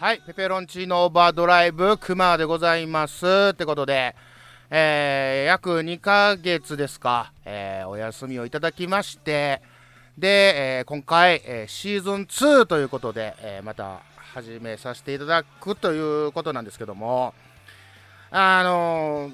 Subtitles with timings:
[0.00, 3.26] はい、ペペロンチーノオーバードライブ、クマでございます。
[3.50, 4.14] ってことで、
[4.70, 9.60] えー、約2ヶ月ですか、えーお休みをいただきまして、
[10.16, 14.02] で、えー今回、えシーズン2ということで、えまた
[14.34, 17.34] 始めさせていただくということなんですけども、
[18.30, 19.32] あの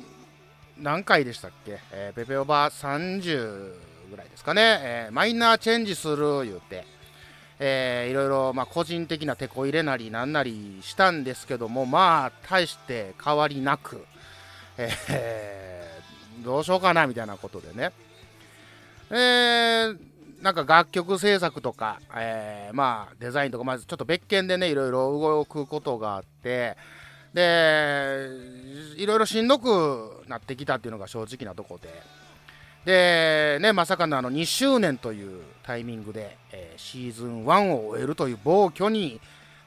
[0.78, 3.74] 何回でしたっけ、えーペペオーバー30
[4.10, 6.86] ぐらいですかね、えマイナーチェンジする言うて、
[7.58, 14.04] えーいろいろ、まあ、個人的な手こ入れなりなんなりしたんですけどもまあ大して変わりなく、
[14.77, 17.92] えーどうしようかなみたいなことでね、
[19.10, 19.98] えー
[20.42, 26.77] なんか楽曲制作とか、えーまあデザインとかまずちょっと別件でねいろいろ動くことがあって
[27.32, 28.28] で
[28.97, 32.23] いろいろしんどくなってきたっていうのが正直なとこで。
[32.84, 39.20] でねまさかのあの2周年というタイミングで、えーシーズン1を終えるという暴挙に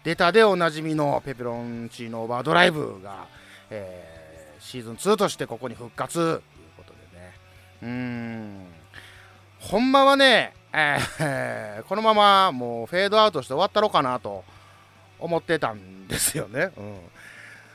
[0.03, 3.25] 出たでおなじみのペペロンチーノオーバードライブが、
[3.69, 6.41] えーシーズン2としてここに復活という
[6.77, 7.33] ことでね。
[7.83, 8.65] うん。
[9.59, 14.43] ほんまはね、えーこのままもうフェードアウトして終わったろうかなと
[15.19, 16.71] 思ってたんですよね。
[16.75, 16.97] うん、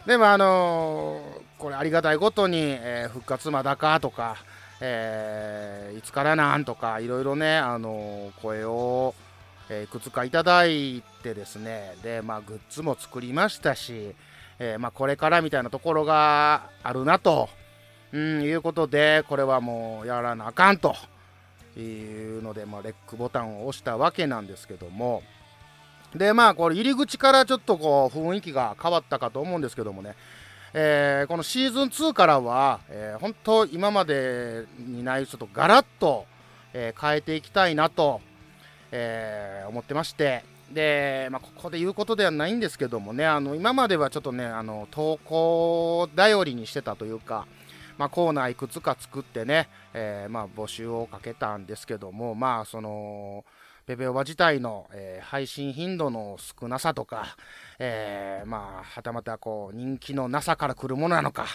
[0.07, 4.37] でもあのーこれありがたいことに、えー復活まだかとか、
[4.83, 9.15] えーいつからなんとかいろいろね、あのー声を、
[9.71, 11.95] えーいくつかいただいてですね。
[12.03, 14.15] で、まあ、グッズも作りましたし、
[14.59, 17.49] えまあ、これからみたいなところがあるなと、
[18.13, 20.95] うん、いうことでこれはもうやらなあかんと。
[21.77, 25.23] いうので、まあ、レックボタンを押したわけなんですけども。
[26.15, 30.15] でまあこれ入り口からちょっとこう雰囲気が変わったかと思うんですけどもね。
[30.75, 36.27] えーこのシーズン2からは、えー本当今までにないちょっとガラッと、
[36.73, 38.21] えー変えていきたいなと、
[38.91, 47.47] えー思ってましてで、まあ、ここで言うことではないんですけどもねあの今まではちょっとねあの投稿頼りにしてたというか、
[47.99, 53.45] まあ、コーナーいくつか作ってね、えーまあ、募集をかけたんですけどもまあその
[53.87, 57.37] ペペオバ自体の、えー配信頻度の少なさとか、
[57.79, 61.47] えーまあ、はたまたこう人気のなさから来るものなのか、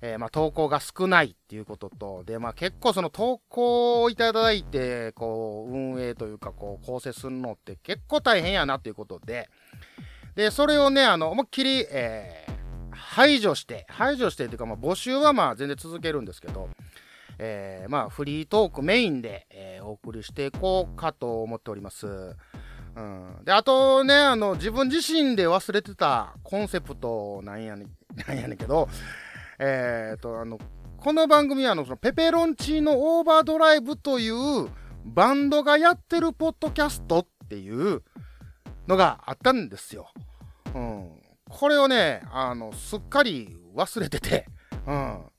[0.00, 9.48] えーまあ、投稿が少ないっていうこととで、まあ、結構その投稿をいただいてこう運営というかこう構成するのって結構大変やなということで
[10.34, 12.60] でそれをねあの思いっきり、えー
[12.92, 16.68] 排除して排除してっていうか、まあ、募集はまあ全然続けるんですけど、
[17.42, 22.36] えーまあ、フリートークメインで、えーお送りしていこうかと思っております。
[22.96, 27.86] うん、であとねあの自分自身で忘れてたコンセプトなんやね
[28.26, 28.88] なんやねんけど、
[29.58, 30.58] えー、とあの
[30.96, 34.68] この番組はあのそのペペロンチーノオーバードライブという
[35.04, 38.02] バンドがやってるポッドキャストっていう
[38.86, 40.10] のがあったんですよ。
[40.74, 41.10] うん、
[41.48, 44.46] これをねあのすっかり忘れてて、
[44.86, 45.29] うん、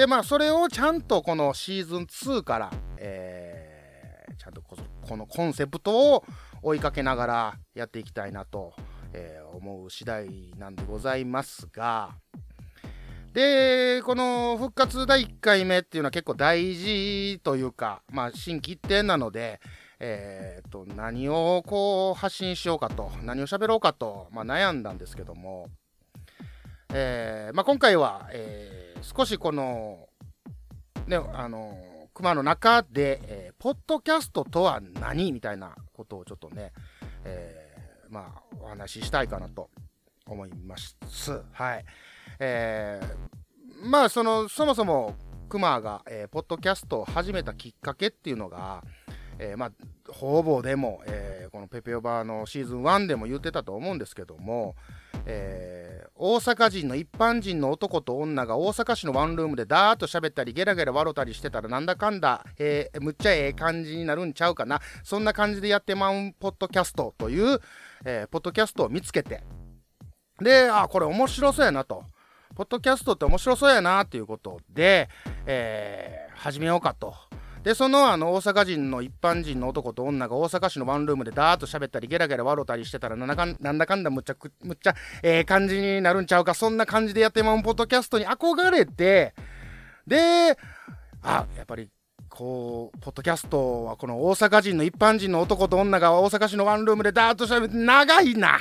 [0.00, 6.24] でまあそれをちゃんとこのシーズン2から、えーちゃんとこのコンセプトを
[6.62, 8.72] 追いかけながらやっていきたいなと、
[9.12, 12.12] えー思う次第なんでございますが。
[13.34, 19.60] でこの復活第1回目っていうのは結構大事というかまあ心機一転なので
[19.98, 25.66] えーと何をこう発信しようかと何を喋ろうかと、まあ、悩んだんですけども、
[26.94, 30.08] えーまあ、今回は、えー少しこの
[31.06, 31.76] ねあの
[32.14, 36.72] 熊の中で、えーポッドキャストとは何みたいなことをちょっとね、
[37.24, 39.68] えーまあお話ししたいかなと
[40.26, 40.96] 思います。
[41.52, 41.84] はい。
[42.38, 45.14] えーまあそのそもそも
[45.50, 48.82] 熊が、えーポッドキャストを始めたきっかけっていうのが、
[49.38, 49.72] えーまあ
[50.10, 54.74] 方々でも、えーこのペペオバーのシーズン1でも言ってたと思うんですけども、
[55.26, 55.90] えー
[56.22, 64.82] 大阪人の一般人の男と女が大阪市のワンルームでダーッと喋ったりゲラゲラ笑ったりしてたらなんだかんだ、えーむっちゃええ感じになるんちゃうかな。
[65.02, 67.58] そんな感じでやってまうポッドキャストという、
[68.04, 69.42] えーポッドキャストを見つけて。
[70.42, 72.04] であこれ面白そうやなと。
[72.54, 75.08] ポッドキャストって面白そうやなっていうことで、
[75.46, 77.14] え始めようかと。
[77.62, 86.54] でそのあの大阪人の一般人の男と女が大阪市のワンルームでダーッと喋ったりゲラゲラ笑ったりしてたらなんだかんなんだかんだむっちゃくむっちゃええ感じになるんちゃうか。
[86.54, 89.34] そんな感じでやってまうポッドキャストに憧れて
[90.06, 90.56] で
[91.22, 91.90] あやっぱり
[92.30, 98.58] こうポッドキャストはこの大阪人の一般人の男と女が大阪市のワンルームでダーッと喋って長いな。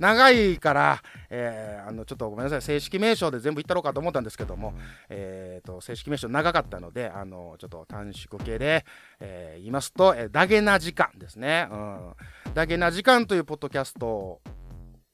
[0.00, 2.62] 長いから、えーあのちょっとごめんなさい。
[2.62, 4.74] 正式名称で全部言ったろうかと思ったんですけども、
[5.08, 8.84] えー、と正式名称長かったのであのちょっと短縮系で、
[9.20, 12.14] えー言いますと、えーダゲな時間ですね、うん、
[12.54, 14.40] ダゲな時間というポッドキャスト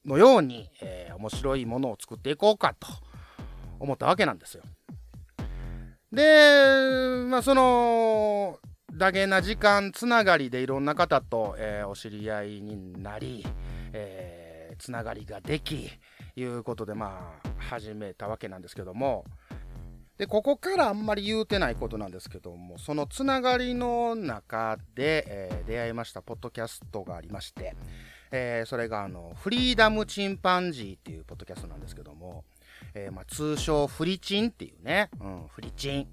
[0.05, 2.87] のように、えー、面白いものを作っていこうかと
[3.79, 4.63] 思ったわけなんですよ。
[6.11, 8.59] で、まあ、その、
[8.93, 13.45] ダゲな時間つながりでいろんな方と、えー、お知り合いになり、
[13.91, 14.46] えー、
[14.77, 15.89] つながりができ、
[16.35, 19.25] いうことで、まあ、始めたわけなんですけども、
[20.17, 27.75] で、ここからあんまり言うてないことなんですけども、そのつながりの中で、えー、出会いましたポッドキャストがありまして、
[28.31, 32.45] えー、それがあの、フリーダムチンパンジーっていうポッドキャストなんですけども、
[32.95, 36.07] えー、まあ、通称フリチンっていうね、うん、フリチン。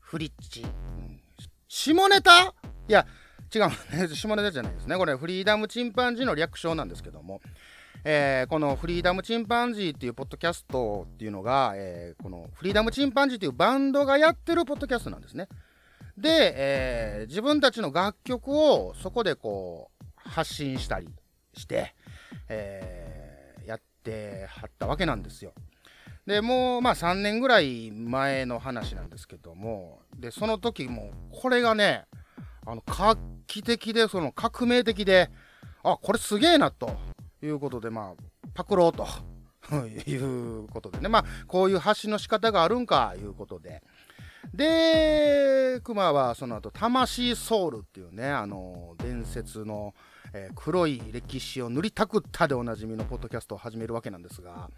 [0.00, 0.64] フリッチン。
[0.64, 1.20] うん、
[1.66, 2.54] 下ネタ？
[2.88, 3.04] いや、
[3.54, 4.08] 違うね。
[4.14, 4.96] 下ネタじゃないですね。
[4.96, 7.40] これ、フリーダムチンパンジーの略称なんですけども、
[8.04, 15.48] えー、このフリーダムチンパンジーっていうポッドキャストっていうのが、えー、このフリーダムチンパンジーっていうバンドがやってるポッドキャストなんですね。
[16.16, 21.08] で、えー、自分たちの楽曲をそこでこう発信したり
[21.54, 21.94] して、
[22.48, 25.52] えー、やってはったわけなんですよ。
[26.26, 32.04] でもうまあ3年ぐらい前の話なんですけどもでその時もこれがね
[32.68, 33.16] あの画
[33.46, 35.30] 期的でその革命的で
[35.82, 36.96] あこれすげえなと。
[37.42, 39.06] いうことで、まあ、パクろうと。
[40.06, 43.82] いうことでね、まあ、こういう発信の仕方があるんかいうことで。
[44.54, 49.94] で、クマはその後、魂ソウルっていうね、あの、伝説の、
[50.32, 54.70] えー、黒い歴史を塗りたくったでおなじみのポッドキャストを始めるわけなんですが、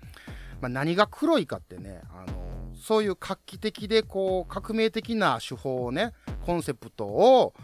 [0.61, 6.12] まあ、何が黒いかってね、あの、そういう画期的で、こう、革命的な手法をね、
[6.45, 7.55] コンセプトを、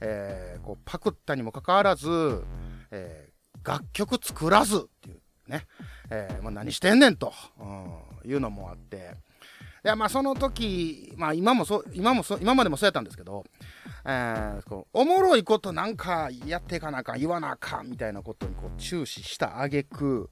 [0.00, 2.44] えー、こうパクったにもかかわらず、
[2.90, 3.36] えー
[3.66, 5.66] 楽曲作らずっていうね、
[6.08, 9.16] えー、まあ、何してんねんと、うん、いうのもあって、
[9.84, 13.44] いやまあその時、まあ今もそう、今もそう、今までもそうやったんですけど、
[14.04, 20.30] えー、こうおもろいことなんかやっていかなあかん、言わなあかんみたいなことにこう注視した挙句、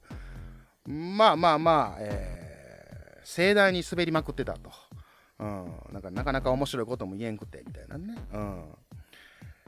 [0.85, 4.71] まあまあまあ、えー、盛大に滑りまくってたと。
[5.37, 8.15] うん、なんかなかなか面白いことも言えんくてみたいなね。
[8.33, 8.63] うん、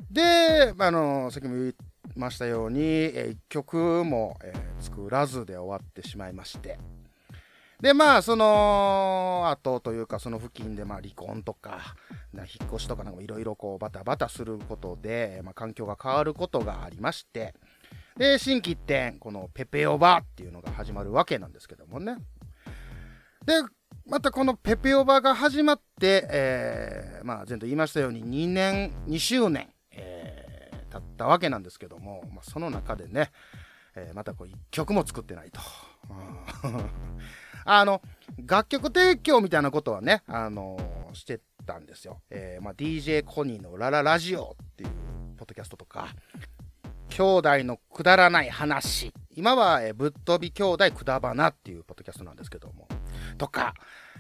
[0.10, 1.75] で、あのさっきも言い
[2.16, 6.80] ましたように、え1曲も、えー、作らずで終わってしまいまして
[7.81, 11.96] でまあその後というかその付近でまあ離婚とか
[12.34, 17.54] 引っ越しとかなんかいろいろこうバタバタすることで、まあ、環境が変わることがありまして
[18.18, 22.18] で心機一転このペペオバっていうのが始まるわけなんですけどもね
[23.46, 23.54] で
[24.06, 29.69] またこのペペオバが始まって、えー、まあ前と言いましたように2年2周年
[30.90, 33.31] 経ったわけなんですけども、まあ、その中でね、
[33.96, 35.60] えー、またこう1曲も作ってないと。
[37.69, 38.02] あの
[38.46, 42.22] 楽曲提供みたいなことはね、あのー、してたんですよ。
[42.30, 44.90] えー、まあ、DJ コニーのラララジオっていう
[45.36, 46.08] ポッドキャストとか、
[47.18, 52.88] 兄弟のくだらない話、今は、えー、ぶっ飛び兄弟くだばなっていうポッドキャストなんですけども、
[53.40, 53.74] とか、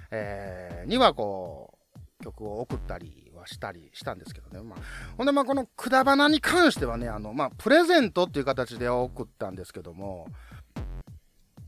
[0.09, 1.77] えー、にはこ
[2.19, 4.63] う、曲を送ったり、はしたりしたんですけどね。
[4.63, 4.79] まあ、
[5.15, 10.27] ほんで、まあ、このくだばなに関してはね、あの、まあ、プレゼントっていう形で送ったんですけども、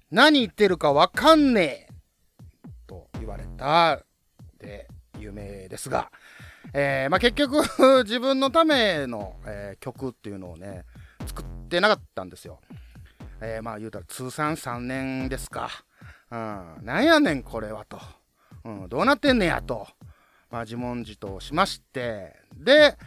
[0.10, 1.94] 何言ってるかわかんねえ
[2.88, 4.02] と言われた
[4.58, 4.88] で
[5.20, 6.12] 有名ですが、
[6.74, 7.62] えー、まあ、結局
[8.04, 10.86] 自分のための、えー、曲っていうのをね、
[11.70, 12.60] 作ってなかったんですよ。
[13.42, 15.70] えー、まあ言うたら通算3年ですか。
[16.32, 18.00] うん、なんやねんこれはと。
[18.66, 19.88] うん、どうなってんねやと。
[20.50, 22.98] まあ、自問自答しまして、で、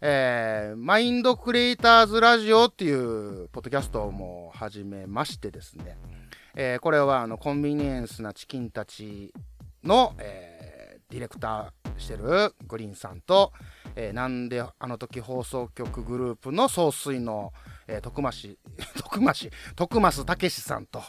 [0.00, 5.98] えー、マインドクリエイターズラジオっていうポッドキャストも始めましてですね、
[6.54, 9.34] えー、これはあのコンビニエンスなチキンたち
[9.84, 13.52] の、えー、ディレクターしてるグリーンさんと、
[13.94, 17.52] えー、なんであの時放送局グループの総帥の、
[17.88, 18.56] えー、徳増
[18.98, 21.02] 徳増徳増武さんと、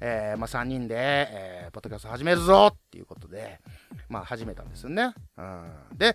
[0.00, 3.60] えーまあ、3人で、えー、ポッドキャスト始めるぞっていうことで、
[4.08, 5.12] まあ、始めたんですよね。
[5.36, 6.14] うん、で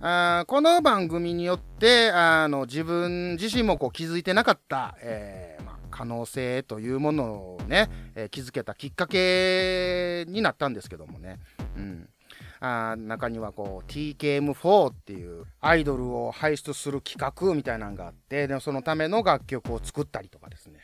[0.00, 7.24] この番組によってあの自分自身もこう気づいてなかった、えーまあ、可能性というもの
[7.56, 11.38] をね、えー、気づけたきっかけになったんですけどもね。
[11.76, 12.08] うん
[12.64, 20.78] あ中にはこう TKM4 っていうアイドルを輩出する企画みたいなのがあってでそのための楽曲を作ったりとかですね。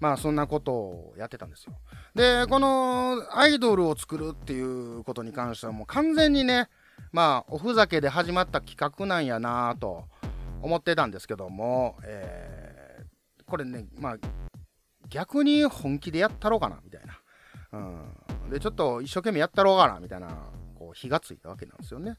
[0.00, 1.72] まあそんなことをやってたんですよ。
[2.14, 6.68] でこのアイドルを作るっていうことに関してはもう完全にね
[7.10, 10.04] まあおふざけで始まった企画なんやなと
[10.60, 14.16] 思ってたんですけども、えー、これねまあ
[15.08, 17.18] 逆に本気でやったろうかなみたいな、
[18.44, 20.28] うん、でちょっと一生懸命やったろうかなみたいな
[20.88, 22.16] こう火がついたわけなんですよね。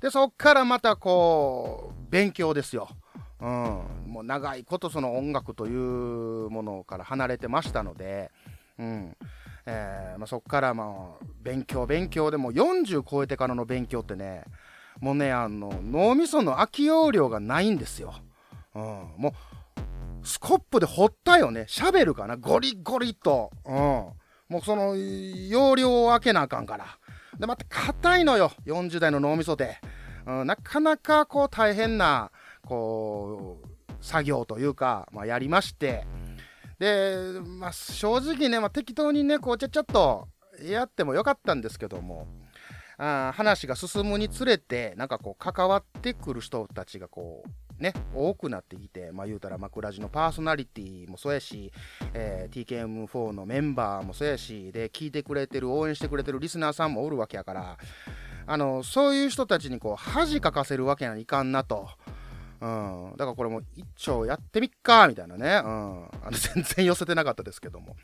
[0.00, 2.88] でそっからまたこう勉強ですよ、
[3.40, 3.48] うん、
[4.06, 8.30] もう長いことその音楽というものから離れてましたので、
[8.78, 9.16] うん。
[9.70, 14.44] えーまあ、そこからまあ勉強勉強でも40超えてからの勉強ってね
[14.98, 18.14] もうねあの脳みその空き容量がないんですよ、
[18.74, 18.82] うん、
[19.18, 19.32] もう
[20.26, 21.66] スコップで掘ったよね。
[21.68, 22.38] シャベルかな。
[22.38, 24.14] ゴリゴリと、うん、も
[24.54, 26.98] うその容量を開けなあかんから。
[27.38, 28.52] でまた硬いのよ。
[28.66, 29.78] 40代の脳みそで、
[30.26, 32.30] うん、なかなかこう大変な
[32.64, 33.68] こう
[34.00, 36.06] 作業というか、まあ、やりまして。
[36.78, 40.28] で、まあ、正直ね、まあ、適当にねこうちゃちゃっと
[40.62, 42.26] やってもよかったんですけども。
[42.98, 51.72] あ話が進むにつれてなんかこう関わってくる人たちがこうね多くなってきてまあ言うたら枕地のパーソナリティもそうやし、
[52.14, 57.78] えー、TKM4 のメンバーもそうやしで聞いてくれてる応援してくれてるリスナーさんもおるわけやから
[58.46, 61.88] あのそういう人たちにこう恥かかせるわけにはいかんなと。
[62.60, 67.94] うん、だからこれも一丁やってみっかみたいなね、うん、あの 全然寄せてなかったですけども。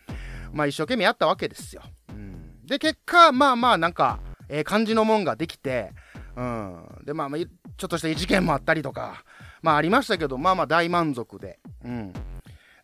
[0.52, 5.92] まあ一生懸命やったわけですよ、うん、で結果まあまあなんかえー、感じのもんができて、
[6.36, 9.24] うん、でまあまあちょっとした異事件もあったりとか
[9.64, 12.12] まあありましたけどまあまあ大満足で、うん、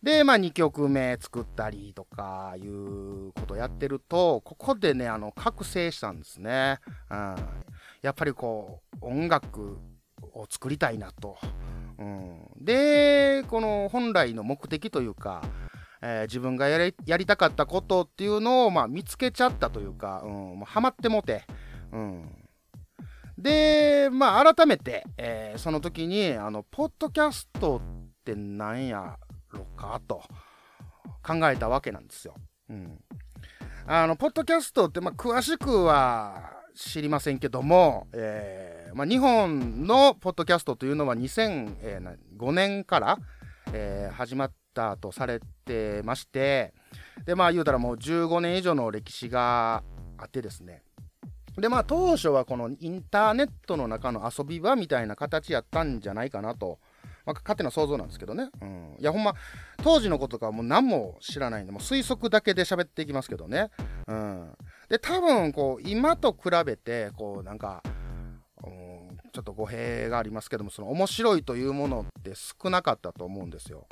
[0.03, 6.79] でまあ2曲目作ったりとかいうことやってるとここでねあの覚醒したんですね、
[7.11, 7.37] うん、
[8.01, 9.77] やっぱりこう音楽
[10.33, 11.37] を作りたいなと、
[11.99, 15.43] うん、でこの本来の目的というか
[16.03, 21.45] えー、自分がやりやりたかったことっていうのを、まあ、見つけちゃったというか、うん、もうハマってもて、
[21.93, 22.40] うん、
[23.41, 27.81] で、まあ、改めて、えー、その時にあのポッドキャストっ
[28.25, 29.17] て何や
[29.51, 30.23] ろかと
[31.23, 32.35] 考えたわけなんですよ。
[32.69, 32.99] うん、
[33.87, 43.19] あのポッドキャストって、まあ、詳しくは知りませんけども、えーまあ、日本のポッドキャストというのは2005年から、
[43.73, 46.75] えー、始まったとされてまして
[47.25, 49.83] でまあ言うたらもう15年以上の歴史が
[50.19, 50.83] あってですね
[51.57, 56.79] でまあ当初はこのインターネットの中の遊び場みたいな形やったんじゃないかなと、
[57.27, 59.35] まあ、勝手な想像なんですけどね、うん、いやほんま
[59.83, 63.71] 当時のことかもう何も知らないんでもう推測だけで喋っていきますけどね、
[64.07, 64.53] うん、
[64.89, 67.83] で多分こう今と比べてこうなんか、
[68.65, 73.87] うん、ちょっと語弊がありますけどもその面白いというものって少なかったと思うんですよ。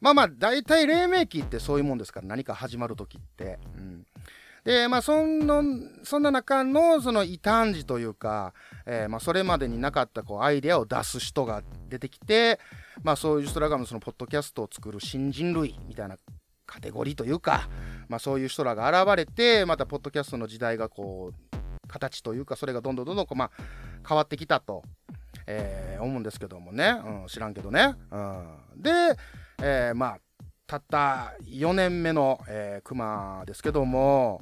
[0.00, 3.58] まあまあ大体黎明期ってそういうもんですから何か始まる時って。
[3.76, 4.06] うん、
[4.64, 5.62] でまあその
[6.02, 8.52] そんな中のその異端児というか、
[8.86, 12.58] えー、まあそれまでになかったこうアイデアを出す人が出てきて、
[13.02, 16.18] まあ、そういう人らがそのポッドキャストを作る新人類みたいな
[16.66, 17.68] カテゴリーというか、
[18.08, 23.50] まあ、そういう人らが現れてまたポッドキャストの時代がこう形というかそれがどんどんどんどんこう、まあ、
[24.06, 24.82] 変わってきたと、
[25.46, 27.94] えー、思うんですけどもね、うん、知らんけどね。
[28.10, 28.90] うん、で
[29.62, 30.18] えー、まあ
[30.66, 34.40] たった4年目の、えー、熊ですけども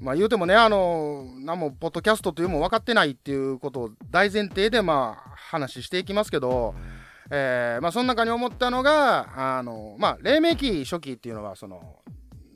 [0.00, 6.74] まあ言うてもねあの何もポッドキャストというも分かってないっていうことを大前提でまあ話していきますけど、
[7.30, 11.98] えー、まあその中に思ったのがあのまあ黎明期初期っていうのはその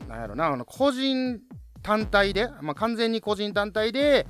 [0.09, 1.41] なんやろなあの個人
[1.83, 4.27] 単体で、まあ、完全に個人単体で、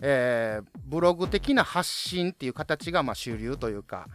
[0.00, 4.06] えー、ブログ的な発信っていう形がまあ主流というか、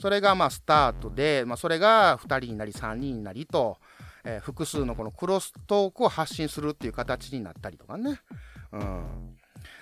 [0.00, 3.78] それがまあスタートで、まあ、それが2人になり3人になりと、
[4.24, 8.20] えー、複数のこのクロストークを発信するっていう形になったりとかね。
[8.72, 9.36] うん、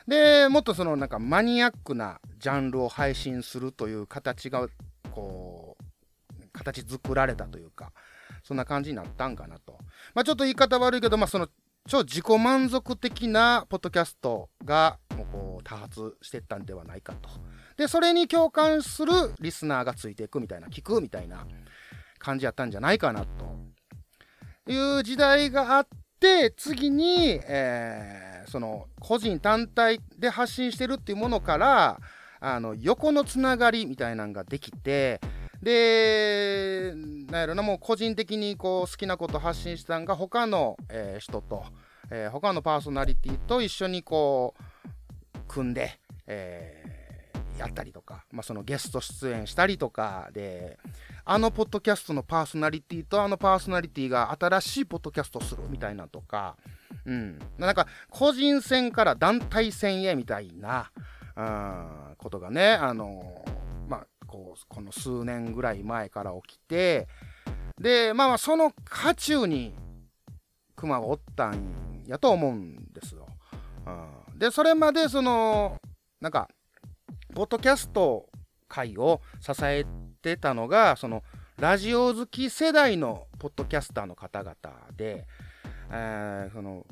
[0.06, 4.68] でもっとそのなんかマニアックなジャンルを配信するという形が
[5.12, 7.92] こう形作られたというか
[8.42, 9.78] そんな感じになったんかなと。
[10.14, 11.48] まあ、ちょっと言い方悪いけど、まあ、その
[11.88, 17.28] 超自己満足的なポッドキャストがもうこう多発してったんではないかと。
[17.76, 21.46] でそれに共感するリスナーがついていくみたいな聞くみたいな
[22.18, 23.56] 感じやったんじゃないかなと
[24.68, 25.86] いう時代があっ
[26.18, 32.00] て次に、えー、その個人単体で発信してるっていうものから
[32.40, 35.20] あの横のつながりみたいなのができて
[35.62, 41.64] でなんやろなもう個人的にこう好きなこと発信したんが他の、えー、人と、
[42.10, 47.00] えー、他のパーソナリティと一緒にこう組んで、えー
[47.60, 50.78] やったりとか、まあ、そのゲスト出演したりとかで
[51.32, 56.56] あのポッドキャストのパーソナリティとあのパーソナリティが新しいポッドキャストするみたいなとか、
[57.04, 60.90] うん、なんか個人戦から団体戦へみたいな、
[61.36, 63.44] うん、ことがねあの
[63.86, 67.06] まあこうこの数年ぐらい前から起きて
[67.80, 69.76] でまあまあその渦中に
[70.74, 73.28] クマがおったんやと思うんですよ。
[73.86, 75.80] うん、でそれまでその
[76.20, 76.48] なんか
[77.32, 78.28] ポッドキャスト
[78.66, 81.22] 界を支えてってたのがその
[81.58, 84.54] ラジオ好き世代のポッドキャスターの方々
[84.96, 85.26] で、
[85.90, 86.86] えー、その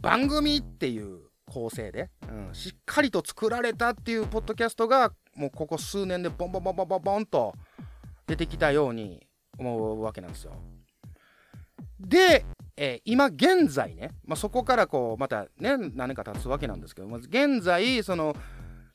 [0.00, 7.54] 番組っていう構成で、うん、しっかりと作られたっていうポッドキャストがもうここ数年でボンボンボンボンボンボンと
[8.26, 9.26] 出てきたように
[9.58, 10.52] 思うわけなんですよ。
[11.98, 12.44] で、
[12.76, 18.36] えー、今現在ね、まあ、そこからこうまたね何年か経つわけなんですけどまず現在その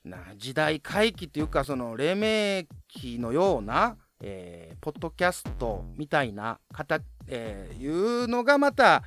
[0.06, 7.88] な時代回帰っていうかその黎明期のような、えー、ポッドキャストみたいな方、えー、い
[8.26, 9.04] うのがまた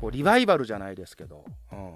[0.00, 1.94] こうリバイバルじゃないですけど、うん、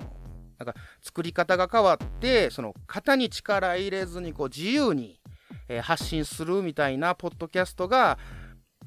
[0.59, 5.21] なんか作り方が変わってその型に力入れずにこう自由に、
[5.69, 8.19] えー、発信するみたいなポッドキャストが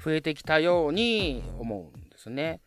[0.04, 2.62] 増えてきたように思うんですね。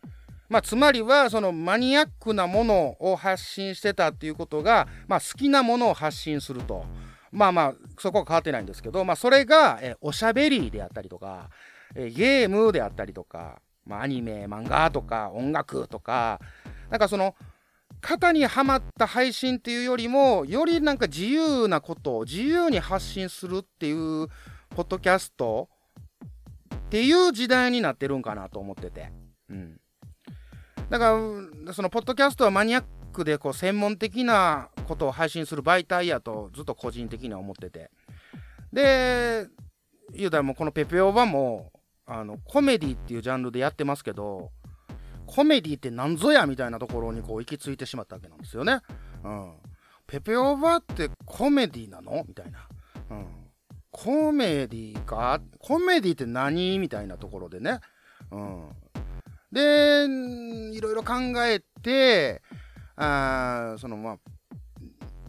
[0.49, 6.85] まあ、つまりはそのマニアックなものを発信してたっていうことが、まあ、好きなものを発信すると。
[7.31, 11.51] まあまあそこは変わってないんですけど、まあ、それが、えおしゃべりであったりとか、
[11.93, 16.39] えゲームであったりとか、まあ、アニメ漫画とか音楽とか
[16.89, 17.35] なんかその
[18.01, 24.27] 型にはまった配信っていうよりもよりなんか自由なことを自由に発信するっていう
[24.69, 25.69] ポッドキャスト
[26.75, 29.11] っていう時代になってるんかなと思ってて。
[29.49, 29.79] うん。
[30.89, 31.17] だか
[31.67, 37.91] らそのポッドキャストはマニアックでこう専門的なことを配信する媒体やとずっと個人的には思ってて。
[38.73, 39.47] で
[40.13, 41.71] 言うたらもうこのペペオバも
[42.05, 44.51] あのコメディっていうジャンルでやってますけど
[45.27, 48.79] コメディって何ぞやみたいなところにこう行き着いてしまったわけなんですよね。
[49.23, 49.53] うん、
[50.07, 52.23] ペペオバってコメディなの？
[52.27, 52.67] みたいな。
[53.11, 53.27] うん、
[53.91, 55.39] コメディか？
[55.59, 56.79] コメディって何？
[56.79, 57.79] みたいなところでね。
[58.31, 58.69] うん、
[59.51, 60.05] で、
[60.73, 61.15] いろいろ考
[61.45, 62.41] えて、
[62.95, 64.17] あそのまあ、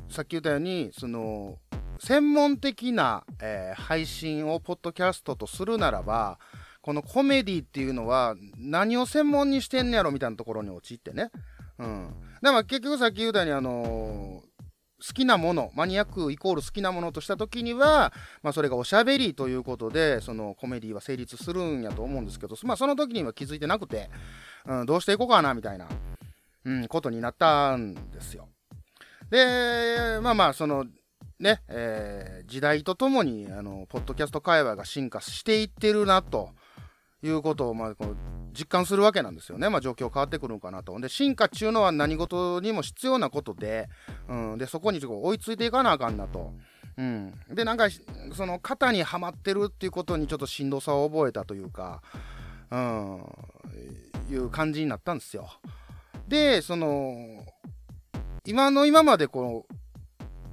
[0.08, 1.58] さっき言ったように、その、
[1.98, 6.38] 専門的な、えー、配信をポッドキャストとするならば、
[6.82, 11.30] このコメディっていうのは何を専門にしてんねやろみたいなところに陥ってね。
[11.78, 12.14] うん。
[12.40, 14.49] だから結局さっき言ったように、あのー
[15.06, 24.10] 好きなものマニアックイコール好きなものとした時には、まあ、それがおしゃべりということでそのコメディは成立するんやと思うんですけど、まあ、その時には気づいてなくて、
[24.66, 25.88] うん、どうしていこうかなみたいな、
[26.64, 28.48] うん、ことになったんですよ。
[29.30, 30.84] でまあまあその
[31.38, 36.50] ね、えー、時代とともにあのポッドキャスト界隈が進化していってるなと
[37.22, 38.16] いうことを、まあ、この
[38.52, 40.98] 実感するわけなんですよね、まあ、状況変わってくるのかなと。
[41.00, 43.88] で進化っていうのは何事にも必要なことで,、
[44.28, 46.52] うん、でそこに追いついていかなあかんなと。
[46.96, 47.88] うん、でなんか
[48.34, 52.02] その肩にはまってるっていうことにちょっとしんどさを覚えたというか、
[52.70, 53.24] うん、
[54.30, 55.48] いう感じになったんですよ。
[56.28, 57.44] でその
[58.44, 59.76] 今の今までこの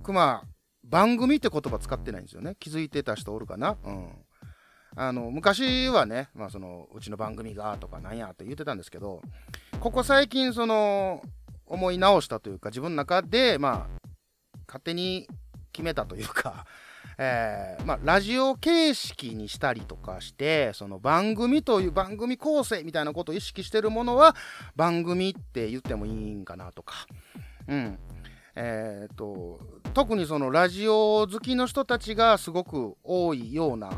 [0.04, 0.44] クマ
[0.84, 3.78] 番組って言葉使ってないんですよね気づいてた人おるかな？
[3.84, 4.10] うん
[5.00, 9.22] あの昔はね、まあ、そのうちの番組がとかなんやって言ってたんですけど
[9.80, 11.22] ここ最近その
[11.68, 14.08] 思い直したというか自分の中でまあ
[14.68, 15.28] 勝手に
[15.72, 16.66] 決めたというか、
[17.20, 24.36] えー、まあ、ラジオ形式にしたりとかしてその番組という番組構成みたいなことを意識してるものは
[24.76, 27.06] 番組って言ってもいいんかなとか。
[27.68, 28.00] うん
[28.60, 29.60] えーと
[29.94, 33.92] 特にそのラジオ好きの人たちがすごく多いような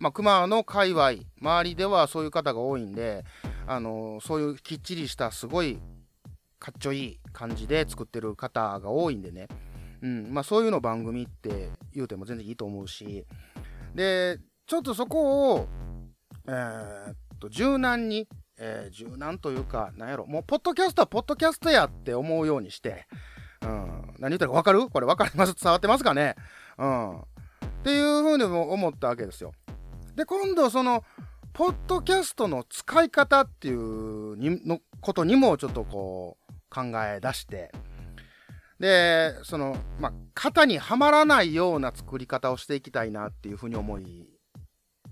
[0.00, 3.22] まあ、熊の界隈周りではそういう方が多いんで、
[3.66, 5.78] あのそういうきっちりしたすごい
[6.58, 9.46] かっちょいい感じで作ってる方が多いんでね、
[10.02, 13.26] うんまあ、そういうの番組って言うても全然いいと思うし。
[13.94, 15.68] でちょっとそこを、
[16.46, 23.06] えー、っと柔軟に、えー、柔軟というかなんやろもうポッドキャストはポッドキャストやって思うようにして、
[23.62, 24.88] うん、何言ったら分かる？
[24.88, 25.54] これ分かります？
[25.60, 26.36] 伝わってますかね？
[26.78, 27.20] うん。
[27.20, 27.22] っ
[27.82, 29.52] ていうふうにも思ったわけですよ。
[30.16, 31.04] で今度その
[31.52, 37.72] ポッドキャストの使い方っていうにのことにもちょっとこう考え出して。
[38.78, 44.26] でそのまあ型にはまらないような作り方をしていきたいなっていうふうに思い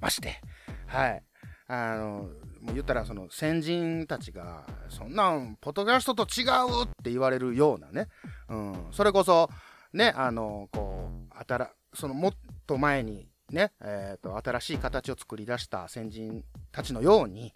[0.00, 0.40] まして。
[0.86, 1.22] はい。
[1.66, 2.30] あの
[2.62, 8.08] もう言ったらその先人たちがそんなんポッドキャストと違うって言われるようなね、
[8.48, 9.50] うん、それこそ
[9.92, 12.32] ねあのこう新そのもっ
[12.66, 17.52] と前にね、えーと、新しい形を作り出した先人たちのように、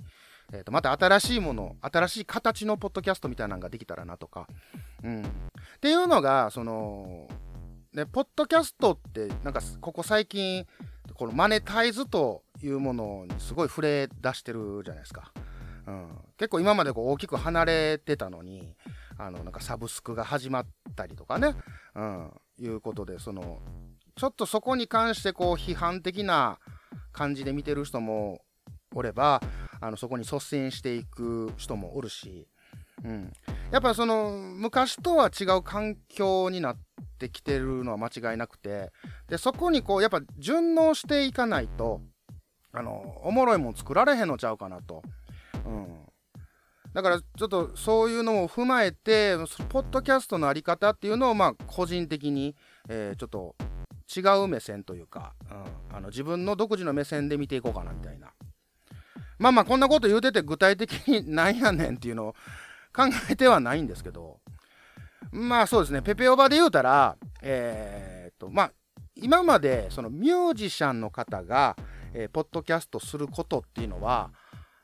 [0.52, 4.46] えーと、また新しいもの新しい形のポッドキャストみたいなのができたらなとか、
[5.02, 5.24] うん、っ
[5.80, 7.28] ていうのがその、
[7.92, 10.66] ね、ポッドキャストってなんかここ最近
[11.14, 15.32] このマネタイズというものにすごい触れ出してるじゃないですか。
[15.86, 18.76] うん、結構今までこう大きく離れてたのに
[19.18, 21.56] あのなんかサブスクが始まったりとかね、
[21.94, 23.58] うん、いうことでその
[24.16, 26.58] ちょっとそこに関してこう批判的な
[27.12, 28.40] 感じで見てる人も
[28.94, 29.40] おれば
[29.80, 32.46] あのそこに率先していく人もおるし、
[33.04, 33.32] うん、
[33.70, 36.76] やっぱその昔とは違う環境になっ
[37.18, 38.90] てきてるのは間違いなくて
[39.28, 42.00] でそこにこうやっぱ順応していかないと
[42.72, 45.02] あのおもろいもん作られへんのちゃうかなと。
[45.66, 45.86] うん。
[46.94, 49.36] だからちょっとそういうのを踏まえて
[49.68, 52.54] ポッドキャストの在り方っていうのをまあ個人的に、
[52.88, 53.56] え、ちょっと
[54.14, 58.32] 違う目線というか、うん、あの自分の独自の目線で見ていこうかなみたいな。
[59.38, 62.34] まあまあこんなこと言うてて具体的になんやねんっていうのを
[62.94, 64.38] 考えてはないんですけど
[65.32, 68.72] まあそうですねペペオバで言うたらえー、っとまあ
[69.16, 71.76] 今までそのミュージシャンの方が、
[72.14, 74.30] えー、ポッドキャストすることっていうのは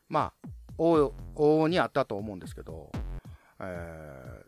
[0.09, 2.91] まあ往々にあったと思うんですけど、
[3.61, 4.45] え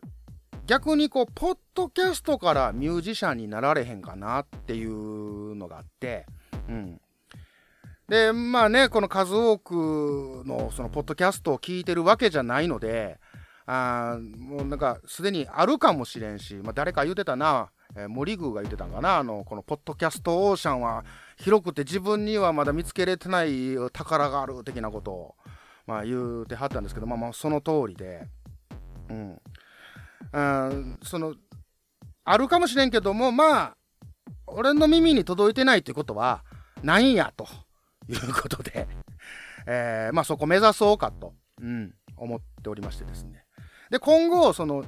[0.71, 6.25] 逆にこうポッドキャストからミュージシャンになられへんかなっていうのがあって、
[6.69, 7.01] うん、
[8.07, 9.73] でまあねこの数多く
[10.45, 13.19] のそのポッドキャストを聞いてるわけじゃないので
[13.65, 21.03] あもうなんかすでにあるかもしれんし、まあ、誰か言うてたな、えー、森宮が言ってたんかなあのこのポッドキャストオーシャンは
[21.35, 25.35] 広くて自分にはまだ見つけれてない宝がある的なことを
[25.85, 28.21] まあ、言うてはったんですけど、まあ、まあその通りで、
[29.09, 29.41] うん、
[30.31, 30.71] あ
[31.03, 31.35] その
[32.23, 33.77] あるかもしれんけどもまあ
[34.47, 36.43] 俺の耳に届いてないっていうことは
[36.83, 37.47] ないんやと
[38.07, 38.87] いうことで、
[39.65, 43.45] えー、まあそこ目指そうかと、うん、思っておりましてですね。
[43.89, 44.85] で今後その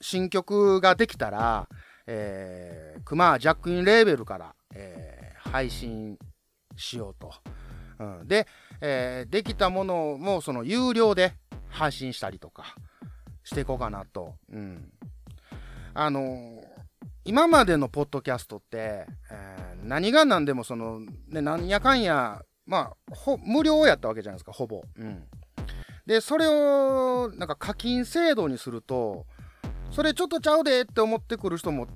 [0.00, 1.68] 新曲ができたら、
[2.06, 6.18] えー、クマジャックインレーベルから、えー、配信
[6.76, 7.32] しようと、
[7.98, 8.46] うん、で、
[8.80, 11.34] えー、できたものもその有料で
[11.68, 12.74] 配信したりとか。
[13.48, 14.34] していこうかなと。
[14.52, 14.92] うん、
[15.94, 16.62] あの、
[17.24, 24.82] 今までのポッドキャストって、えー、何が何でもその、ね、なんやかんや、まあ、無料やったわけじゃないですか、ほぼ。
[24.96, 25.24] うん、
[26.04, 29.24] で、それをなんか課金制度にすると、
[29.90, 31.88] それちょっとちゃうでって思ってくる人も、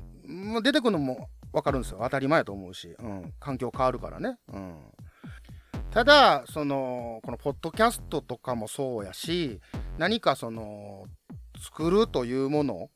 [0.62, 1.98] 出てくるのも分かるんですよ。
[2.02, 4.38] 当たり前やと思うし、うん、環境変わるからね。
[4.48, 4.78] うん
[5.92, 9.60] ただそのこのポッドキャストとかもそうやし
[9.98, 11.04] 何かその
[11.62, 12.90] 作るというもの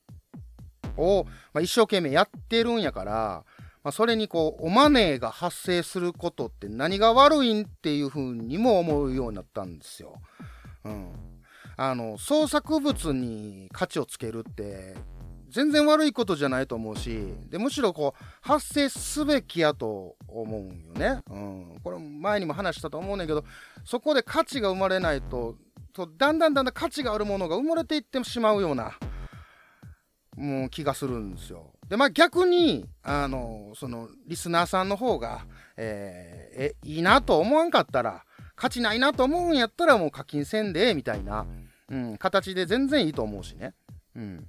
[0.96, 3.44] を、まあ、一生懸命やってるんやから、
[3.85, 10.20] まあ、それにこうおマネーが発生することって何が悪いんっていうふうにも思うようになったんですよ。
[10.85, 11.12] うん、
[11.76, 14.94] あの創作物に価値をつけるって
[15.50, 23.44] 全然悪いことじゃないと思うしでむしろこう発生すべきやと思うんよね、うん、これ前にも話したと思うねんけど
[23.85, 25.57] そこで価値が生まれないと
[25.96, 28.92] とだんだんだんだん価値があるものが埋もれていってしまうような
[30.37, 31.72] もう気がするんですよ。
[31.88, 41.46] でまあ逆にあのそのリスナーさんの方が、えー、えいいなと思わんかったら価値ないなと思うんやったらもう課金せんでみたいな、
[41.88, 43.74] うん、形で全然いいと思うしね。
[44.14, 44.46] うん。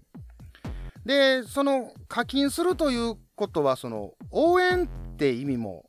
[1.06, 5.86] でその課金するということはその応援って意味も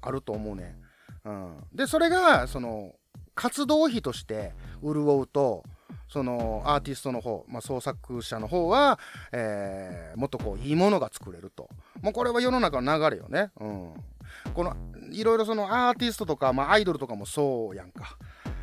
[0.00, 0.76] あると思うね、
[1.24, 2.92] うん、でそれがその
[3.40, 5.64] 活動費として潤うと
[6.10, 8.98] そのアーティストの方、まあ、創作者の方は、
[9.32, 11.70] えー、もっとこういいものが作れると
[12.02, 13.94] もうこれは世の中の流れよね、うん、
[14.52, 14.76] この
[15.10, 18.18] いろいろそのアーティストとか、まあ、アイドルとかもそうやんか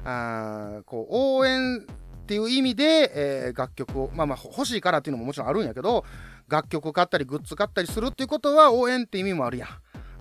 [0.05, 6.03] あこう応援っていう意味で、えー、楽曲を、まあまあ欲しいからっていうのももちろんあるんやけど、
[6.49, 9.69] 楽曲買ったりグッズ買ったりするっていうことは応援って意味もあるやん。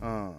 [0.04, 0.34] うん。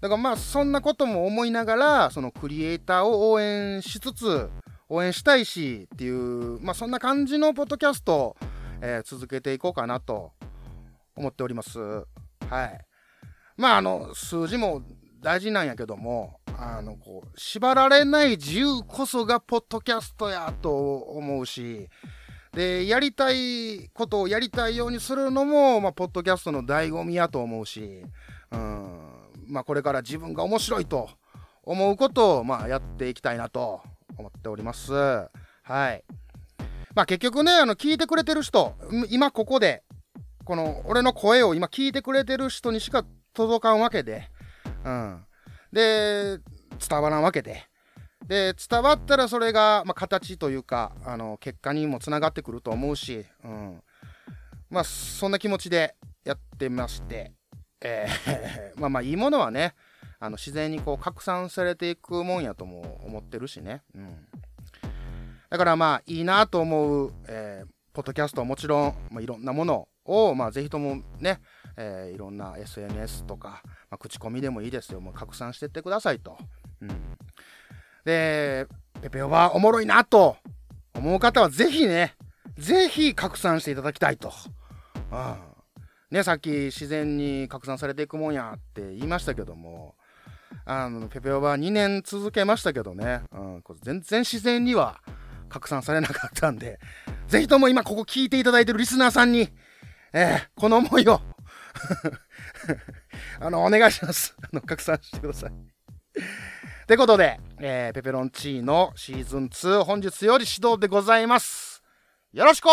[0.00, 4.50] だからまあそんなことも思いながら、そのクリエイターを応援しつつ、
[4.88, 8.36] 応援したいしっていう、まあそんな感じのポッドキャスト、
[8.80, 10.32] え、続けていこうかなと
[11.16, 11.78] 思っております。
[11.78, 12.04] は
[12.66, 12.80] い。
[13.56, 14.82] まああの、数字も
[15.20, 21.88] 大事なんやけども、あのこう縛られない自由こそがポッドキャストやと思うし
[22.52, 28.02] でやりたいことをやりたいようにするのも、まあ、ポッドキャストの醍醐味やと思うし、
[28.50, 29.17] うん
[29.48, 31.08] まあ、これから自分が面白いと
[31.62, 33.80] 思うことを、まあ、やっていきたいなと
[34.16, 34.92] 思っております。
[34.92, 35.28] は
[35.92, 36.04] い。
[36.94, 38.74] まあ結局ね、あの聞いてくれてる人、
[39.10, 39.84] 今ここで、
[40.44, 44.30] この俺の声を今聞いてくれてる人にしか届かんわけで、
[44.84, 45.24] うん。
[45.72, 46.38] で、
[46.88, 47.64] 伝わらんわけで。
[48.26, 53.82] で、伝わったらそれが、まあ、形というか、あの、結果にもつながってくると思うし、うん。
[54.70, 57.32] まあ、そんな気持ちでやってまして、
[57.80, 59.74] えー まあまあ、いいものはね、
[60.20, 63.82] あの自然にこう拡散されていくもんやとも思ってるしね。
[63.94, 64.26] うん。
[65.50, 71.40] だからまあ、いいなと思う、えー、ポッドキャストはもちろん、まあ、いろんなものを、まあ、ぜひともね、
[71.76, 75.00] えー、いろんな SNS とか、まあ、口コミでもいいですよ。
[75.00, 76.36] もう拡散してってくださいと、
[76.80, 76.88] うん、
[78.04, 78.66] で
[79.00, 80.36] ペペオバおもろいなと
[80.94, 82.16] 思う方はぜひね
[82.56, 84.32] ぜひ拡散していただきたいと、
[85.12, 85.57] うん。
[86.10, 89.94] ね、さっき自然に拡散されていくもんやって言いましたけども
[90.64, 95.00] あのペペオバ2年続けましたけどね、うん、全然自然には
[95.48, 96.78] 拡散されなかったんで
[97.28, 99.50] ぜひとも今ここ聞いていただいてるリスナーさんに、
[100.12, 101.20] えー、この思いを
[103.40, 104.34] あのお願いします。
[104.42, 105.50] あの拡散してください。
[105.50, 111.82] ってことで、えー、ペペロンチーノシーズン2本日より始動でございます。
[112.32, 112.66] よろしく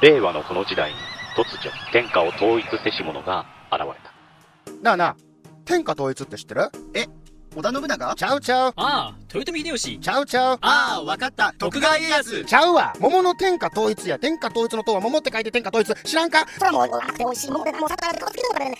[0.00, 0.96] 令和のこの時代に
[1.36, 4.82] 突如天下を統一せし者が現れた。
[4.82, 5.16] なあなあ
[5.64, 6.70] 天下統一って知ってる？
[6.94, 7.06] え
[7.54, 8.14] 織田信長？
[8.16, 8.72] ちゃうちゃう。
[8.76, 10.00] ああ豊臣秀吉。
[10.00, 10.58] ちゃうちゃう。
[10.60, 11.52] ああわかった。
[11.56, 12.44] 徳川家康。
[12.44, 12.94] ちゃうわ。
[12.98, 14.18] 桃の天下統一や。
[14.18, 15.94] 天下統一の塔は桃って書いて天下統一。
[16.02, 16.46] 知らんか？
[16.58, 18.76] それはもう甘くて美味しい桃でもう桜でこつけてもからね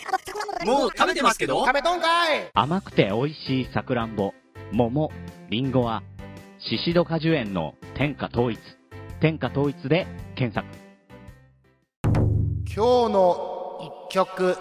[0.65, 4.33] もう食べてますけど食べとんかい甘くて美味しいさくらんぼ
[4.71, 5.11] 桃
[5.49, 6.03] りんごは
[6.59, 8.59] シシド果樹園の天下統一
[9.21, 10.82] 天下統一で検索
[12.75, 13.77] 今日の
[14.09, 14.57] 一曲。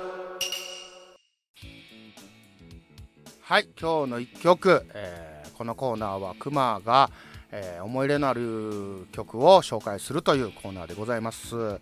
[3.40, 7.10] はい今日の一曲、えー、このコーナーはクマが、
[7.50, 11.80] えー、思い入れのある曲を紹介するというコーナーでございます、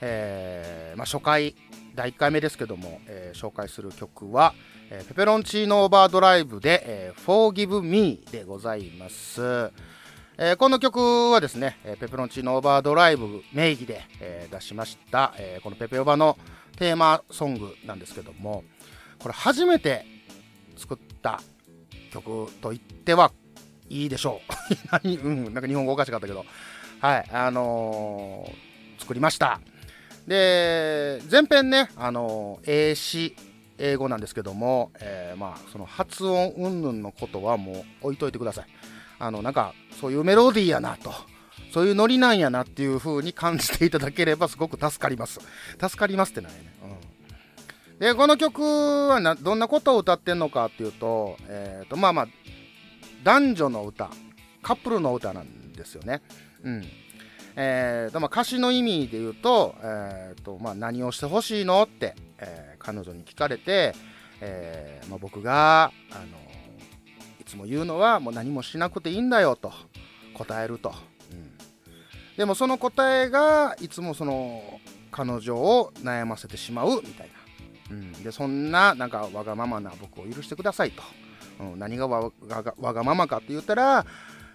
[0.00, 1.54] えー、まあ、初回
[1.94, 4.54] 第1回目ですけども、え紹介する曲は、
[4.88, 9.70] えペペロンチーノオーバードライブで、え Forgive Me でございます、
[10.40, 11.00] えこの曲
[11.32, 16.38] はですね、ペペロンチーノオーバードライブ名義で、え出しました、えこのペペオバの
[16.76, 18.62] テーマソングなんですけども
[19.18, 20.06] これ初めて
[20.76, 21.40] 作った
[22.12, 23.32] 曲と言っては
[23.88, 24.40] いいでしょ
[25.02, 26.44] う うん、なんか日本語おかしかったけど、
[27.00, 28.48] はい、あの、
[29.00, 29.60] 作りました。
[30.28, 33.34] で、前編ね、あの、英詞、
[33.76, 38.66] 英語なんですけども、え、まあ、その発音云々のことはもう置いといてください。
[39.18, 41.12] あの、なんか、そういうメロディーやなと。
[41.72, 45.38] そういうノリなんやなっていう風に感じていただければすごく助かります。
[45.80, 46.72] 助かりますってないね。
[46.82, 47.08] うん
[47.98, 52.28] でこの曲はなどんなことを歌ってんのかっていうと,、えーとまあまあ、
[53.24, 54.08] 男女の歌
[54.62, 56.22] カップルの歌なんですよね。
[56.62, 56.84] うん
[57.56, 63.94] えーとまあ、歌詞の意味で言うと,、えーとまあ、何をしてほしいのって、えー、彼女に聞かれて、
[64.40, 66.47] えーまあ、僕があの
[67.48, 69.72] つも言うのはもう何もしなくていいんだよと
[70.34, 70.90] 答えると、
[71.32, 71.50] うん、
[72.36, 74.80] でもその答えがいつもその
[75.10, 77.34] 彼女を悩ませてしまうみたいな。
[77.90, 81.02] うん、でそんななんかわがままな僕を許してくださいと、
[81.58, 84.04] うん、何がわがままかって言ったら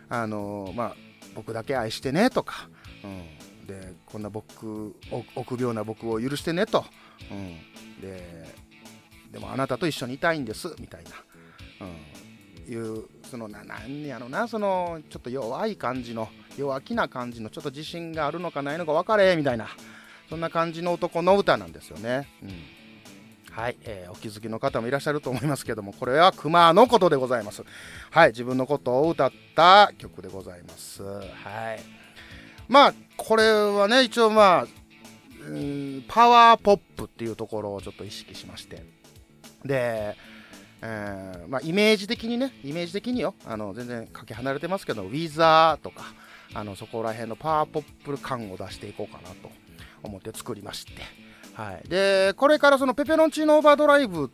[0.08, 0.96] あの、まあ
[1.34, 2.70] 僕だけ愛してねとか、
[3.04, 4.96] うん、でこんな僕
[5.36, 6.86] 臆病な僕を許してねと、
[7.32, 7.58] うん、
[8.02, 8.46] で
[9.32, 11.12] でもあなたと一緒にいたいんですみたいな、
[11.88, 11.96] うん、
[12.68, 19.68] いうそのななんやろなそのちょっと弱い感じの弱気な感じのちょっと自信があるのかないのか分かれみたいな
[20.30, 22.28] そんな感じの男の歌なんですよね。
[22.42, 22.50] うん。
[23.52, 27.64] はい、えー、お気づきの方もいらっしゃると思いますけどもこれは熊のことでございます。
[28.10, 31.04] はい自分のことを歌った曲でございます。
[31.04, 31.24] はい。
[32.68, 34.68] まあこれはね一応まあ
[35.48, 38.84] うんパワーポップっていうところをちょっと意識しまして。
[39.64, 40.18] で
[40.86, 46.04] えー、まあ、イメージ的にね、イメージ的によ、あの全然かけ離れてますけど、ウィザーとか、
[46.54, 49.50] あのそこら辺のパワーポップ感を出していこうかなと
[50.04, 50.92] 思って作りまして、
[51.54, 54.30] はい、でこれからそのペペロンチーノオーバードライブ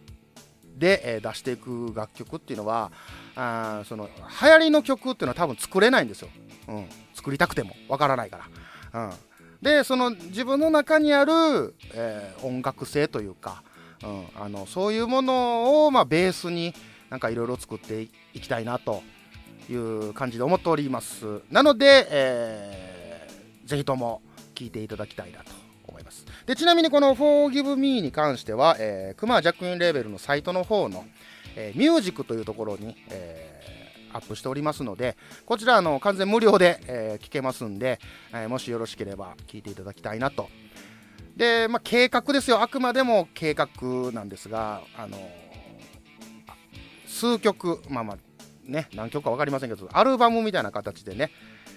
[0.75, 2.91] で、えー、出していく楽曲っていうのは
[3.35, 4.09] あその
[4.41, 6.29] 流行りの曲っていうのは多分作れないんですよ、
[6.67, 7.73] うん、作りたくても。
[7.87, 8.49] わからないか
[8.91, 9.13] ら、うん、
[9.61, 13.63] でその自分の中にある、えー、音楽性というか、
[14.03, 16.73] うん、あのそういうものを、まあ、ベースに
[17.09, 18.09] なんかいろいろ作ってい
[18.39, 19.03] きたいなと
[19.69, 24.21] いう感じで思っておりますなので、えー、ぜひとも
[24.55, 25.59] 聴いていただきたいなと
[26.49, 31.05] でちなみにこの Forgive Me に関しては、えー、クマジャックインレーベルのサイトの方の、
[31.55, 37.99] えー、ミュージックというところに、えー、アップしておりますので、こちらあの完全無料で、えー、聞けますんで、
[38.33, 40.49] えー、もしよろしければ聞いていただきたいなと。
[41.39, 42.61] で、まあ、計画ですよ。
[42.61, 43.69] あくまでも計画
[44.11, 45.17] なんですが、あの
[47.07, 48.17] 数曲、まあまあ、
[48.65, 51.31] ね、何曲か分かりませんけど、アルバムみたいな形でね、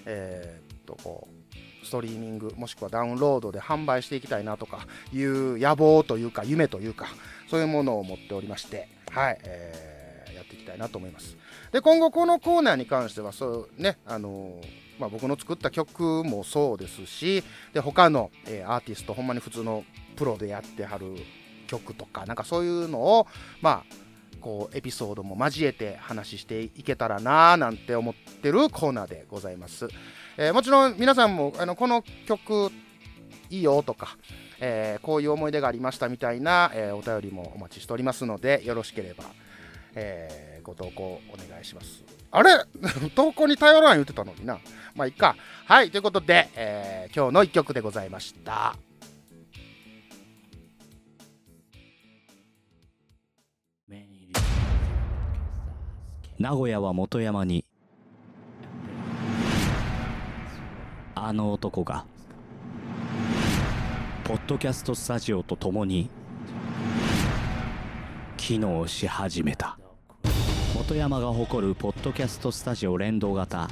[0.05, 7.07] えー、っと、こう、ストリーミングもしくはダウンロードで販売していきたいなとかいう野望というか夢というか
[7.51, 11.37] そういうものを持っておりましてはい、えー、やっていきたいなと思います
[11.72, 14.62] で今後このコーナーに関してはそうねあのー、
[15.03, 19.85] まあ、僕の作った曲もそうですしで他の、えー、アーティストほんまに普通の
[20.15, 21.17] プロでやってはる
[21.67, 23.27] 曲とかなんかそういうのを
[23.61, 23.97] まあ
[24.41, 29.88] こうエピソードも交えて話していけたらなーなんて思ってるコーナーでございます、
[30.37, 32.71] えー、もちろん皆さんもあのこの曲
[33.51, 34.17] いいよとか、
[34.61, 39.25] えー、こういう思い出がありましたみたいな、えー、お便りもお待ちしておりますのでよろしければ、
[39.95, 42.12] えご投稿お願いします。
[42.33, 42.51] あれ？
[43.14, 44.59] 投稿に頼らん言ってたのにな。
[44.95, 45.37] まあいいか。
[45.66, 48.77] はいということで、え今日の1曲でございました。
[56.38, 57.64] 名古屋は元山に
[61.14, 62.05] あの男が
[64.25, 66.11] ポッドキャストスタジオとともに
[68.37, 69.79] 機能し始めた。
[70.83, 73.71] 本山が誇るポッドキャストスタジオ連動型。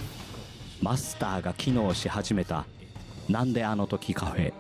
[0.81, 2.67] マスターが機能し始めた。
[3.29, 4.53] なんであの時カフェ。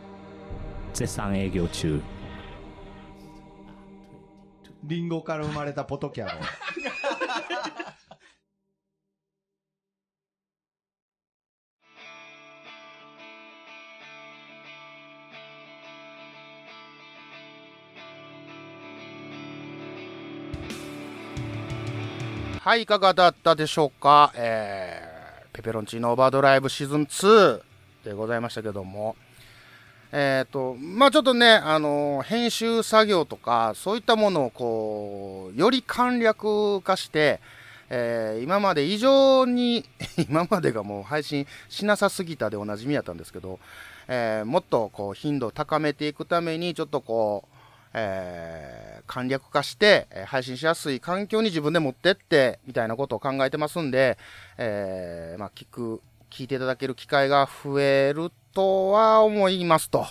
[0.93, 2.03] 絶賛営業中。
[4.83, 6.33] リンゴから生まれたポトキャロ
[22.71, 24.33] はい、いかがだったでしょうか？
[24.37, 27.61] えー、ペペロンチーノオーバードライブシーズン2
[28.05, 29.17] でございましたけども、
[30.13, 37.41] えっ、ー、と、まあちょっとね、あの、編集作業とか、そういったものをこう、より簡略化して、
[37.89, 39.85] えー、今まで以上に
[40.31, 43.59] 今までがもう配信しなさすぎたでおなじみやったんですけど、
[44.07, 47.50] えー、もっとこう頻度を高めていくために、ちょっとこう、
[47.93, 54.19] えー、簡略化して、え配信しやすい環境に自分で持ってって、みたいなことを考えてますんで、
[54.59, 56.01] えー、まあ、聞く、
[56.31, 60.07] 聞いていただける機会が増えるとは思いますと。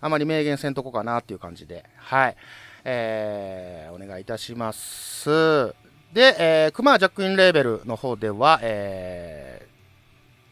[0.00, 2.36] あまり明言せんとこかなっていう感じで、はい。
[2.84, 5.30] えー、お願いいたします。
[6.12, 9.66] で、えー、クマジャックインレーベルの方では、え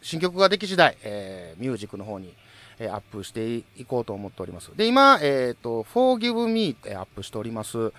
[0.01, 2.33] ー、新曲ができ次第、えー、ミュージックの方に、
[2.81, 4.75] えアップしていこうと思っております。
[4.75, 7.93] で、今、えっ、ー、と、Forgive Me ってアップしております。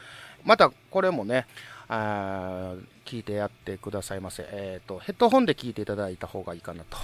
[0.44, 1.46] また、これもね、
[1.88, 4.44] あ聞いてやってくださいませ。
[4.50, 6.98] えっ、ー、と、ヘッドホンで聞いていただいた方がいいかなと。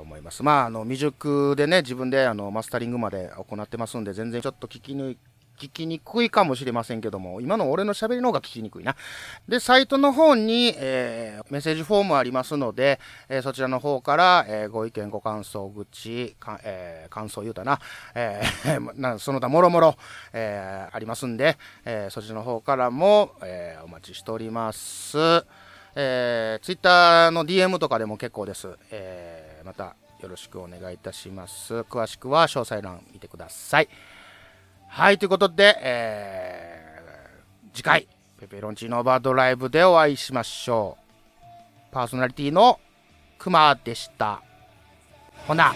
[0.00, 0.42] 思います。
[0.42, 5.16] まあ、あの、未熟でね、自分であの、マスタリングまで行ってますんで、全然ちょっと聞き抜
[5.56, 8.96] 聞きにくいかもしれませんけども、今の俺の喋りの方が聞きにくいな。
[9.48, 17.80] で、サイトの方に、えー、メッセージフォームありますので、えー、そちらの方から、えー、ご意見、ご感想、愚痴、かえ感想言うたな、
[18.14, 18.42] え
[18.94, 19.96] なその他もろもろ、
[20.32, 25.18] えありますんで、えそちらの方からも、えお待ちしております。
[25.94, 28.68] えー、ツイッターの DM とかでも結構です。
[28.90, 31.80] えまたよろしくお願いいたします。
[31.80, 33.88] 詳しくは詳細欄見てください。
[34.96, 38.08] はい、ということで、えー、次回、
[38.40, 41.92] ペペロンチーノーバードライブでお会いしましょう。
[41.92, 42.80] パーソナリティの
[43.38, 44.40] クマでした。
[45.46, 45.74] ほな。